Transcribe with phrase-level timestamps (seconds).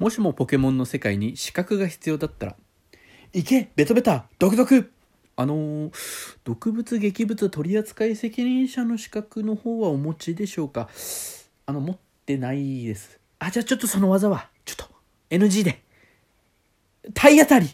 [0.00, 2.56] もしもポケモンの世界に資格が必要だったら、
[3.34, 4.90] いけベトベタ毒毒
[5.36, 5.92] あの、
[6.42, 10.88] 毒物劇物取扱責任者の資格の方はお持ちでしょうか？
[11.66, 13.20] あの、持ってないです。
[13.38, 14.86] あ、じゃあちょっとその技は、ちょっと、
[15.28, 15.82] NG で。
[17.12, 17.68] 体当たり